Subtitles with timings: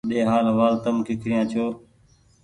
[0.09, 1.75] ۮي حآل حوال تم ڪيکريآن ڇوٚنٚ